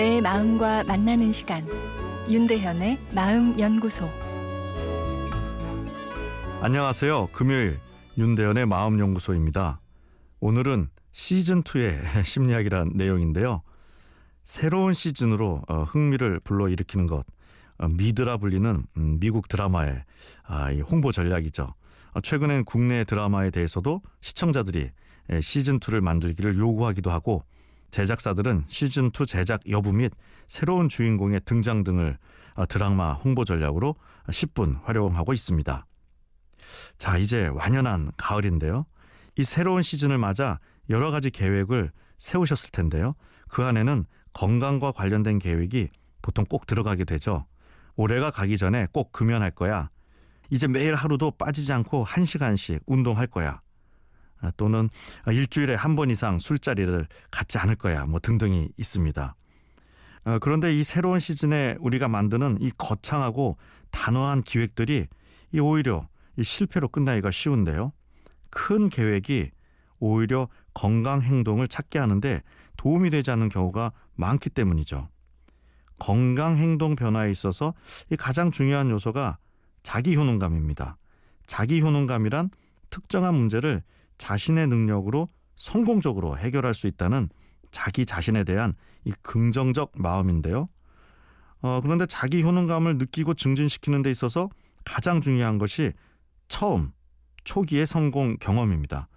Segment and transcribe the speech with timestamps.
[0.00, 1.68] 내 마음과 만나는 시간
[2.26, 4.08] 윤대현의 마음 연구소
[6.62, 7.28] 안녕하세요.
[7.34, 7.78] 금요일
[8.16, 9.82] 윤대현의 마음 연구소입니다.
[10.40, 13.60] 오늘은 시즌 2의 심리학이란 내용인데요.
[14.42, 17.26] 새로운 시즌으로 어, 흥미를 불러일으키는 것
[17.76, 20.02] 어, 미드라 불리는 음, 미국 드라마의
[20.44, 21.74] 아, 홍보 전략이죠.
[22.14, 24.92] 어, 최근엔 국내 드라마에 대해서도 시청자들이
[25.28, 27.44] 시즌2를 만들기를 요구하기도 하고
[27.90, 30.12] 제작사들은 시즌2 제작 여부 및
[30.48, 32.18] 새로운 주인공의 등장 등을
[32.54, 33.96] 어, 드라마 홍보 전략으로
[34.28, 35.86] 10분 활용하고 있습니다.
[36.98, 38.86] 자, 이제 완연한 가을인데요.
[39.36, 40.58] 이 새로운 시즌을 맞아
[40.88, 43.14] 여러 가지 계획을 세우셨을 텐데요.
[43.48, 45.88] 그 안에는 건강과 관련된 계획이
[46.22, 47.46] 보통 꼭 들어가게 되죠.
[47.96, 49.90] 올해가 가기 전에 꼭 금연할 거야.
[50.50, 53.60] 이제 매일 하루도 빠지지 않고 1시간씩 운동할 거야.
[54.40, 54.88] 아, 또는
[55.26, 58.06] 일주일에 한 번 이상 술자리를 갖지 않을 거야.
[58.06, 59.34] 뭐 등등이 있습니다.
[60.24, 63.56] 아, 그런데 이 새로운 시즌에 우리가 만드는 이 거창하고
[63.90, 65.06] 단호한 기획들이
[65.52, 67.92] 이 오히려 이 실패로 끝나기가 쉬운데요.
[68.50, 69.50] 큰 계획이
[69.98, 72.40] 오히려 건강 행동을 찾게 하는데
[72.76, 75.08] 도움이 되지 않는 경우가 많기 때문이죠.
[75.98, 77.74] 건강 행동 변화에 있어서
[78.10, 79.38] 이 가장 중요한 요소가
[79.82, 80.96] 자기 효능감입니다.
[81.46, 82.50] 자기 효능감이란
[82.88, 83.82] 특정한 문제를
[84.20, 87.30] 자신의 능력으로 성공적으로 해결할 수 있다는
[87.70, 90.68] 자기 자신에 대한 이 긍정적 마음인데요.
[91.62, 94.50] 어, 그런데 자기 효능감을 느끼고 증진시키는 데 있어서
[94.84, 95.92] 가장 중요한 것이
[96.48, 96.92] 처음,
[97.44, 99.08] 초기의 성공 경험입니다.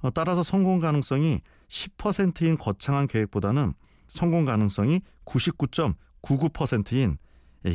[0.00, 3.74] 어, 따라서 성공 가능성이 10%인 거창한 계획보다는
[4.06, 7.18] 성공 가능성이 99.99%인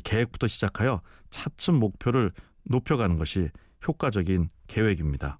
[0.03, 2.31] 계획부터 시작하여 차츰 목표를
[2.63, 3.49] 높여가는 것이
[3.87, 5.37] 효과적인 계획입니다.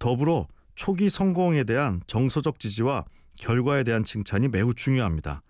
[0.00, 3.04] 더불어 초기 성공에 대한 정서적 지지와
[3.36, 5.42] 결과에 대한 칭찬이 매우 중요합니다.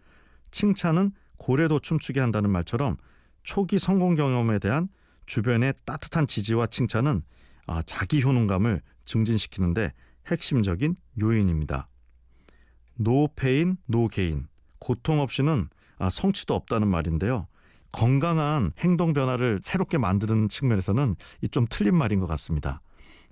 [0.50, 2.96] 칭찬은 고래도 춤추게 한다는 말처럼
[3.42, 4.88] 초기 성공 경험에 대한
[5.26, 7.22] 주변의 따뜻한 지지와 칭찬은
[7.66, 9.92] 아, 자기 효능감을 증진시키는데
[10.28, 11.88] 핵심적인 요인입니다.
[12.94, 14.46] No pain, no gain.
[14.78, 15.68] 고통 없이는
[15.98, 17.46] 아, 성취도 없다는 말인데요.
[17.92, 21.16] 건강한 행동 변화를 새롭게 만드는 측면에서는
[21.50, 22.80] 좀 틀린 말인 것 같습니다.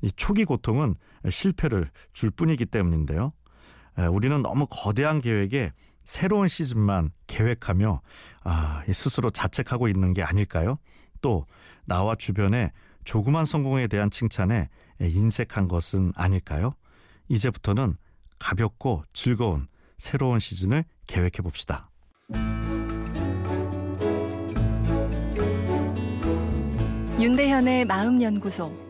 [0.02, 0.94] 이 초기 고통은
[1.28, 3.32] 실패를 줄 뿐이기 때문인데요.
[4.10, 5.72] 우리는 너무 거대한 계획에
[6.04, 8.00] 새로운 시즌만 계획하며
[8.44, 10.78] 아, 스스로 자책하고 있는 게 아닐까요?
[11.20, 11.46] 또
[11.84, 12.72] 나와 주변의
[13.04, 14.68] 조그만 성공에 대한 칭찬에
[15.00, 16.74] 인색한 것은 아닐까요?
[17.28, 17.96] 이제부터는
[18.38, 21.90] 가볍고 즐거운 새로운 시즌을 계획해 봅시다.
[27.18, 28.89] 윤대현의 마음연구소.